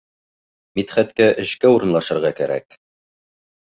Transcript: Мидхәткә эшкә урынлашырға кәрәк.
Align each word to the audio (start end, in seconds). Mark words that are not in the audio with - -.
Мидхәткә 0.79 1.27
эшкә 1.45 1.73
урынлашырға 1.75 2.33
кәрәк. 2.41 2.81